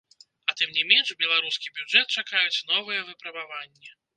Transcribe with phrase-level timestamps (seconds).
[0.51, 3.97] А тым не менш, беларускі бюджэт чакаюць новыя выпрабаванні.